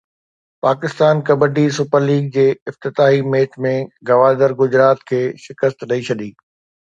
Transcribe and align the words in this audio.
Pakistan 0.65 1.19
kabaddi 1.27 1.65
super 1.79 2.01
league 2.07 2.31
جي 2.37 2.45
افتتاحي 2.71 3.21
match 3.35 3.57
۾ 3.67 3.75
Gwadar 4.13 4.51
Gujrat 4.63 4.99
کي 5.13 5.23
شڪست 5.45 5.89
ڏئي 5.93 6.01
ڇڏي 6.09 6.29